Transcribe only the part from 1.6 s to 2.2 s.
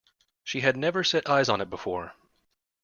it before.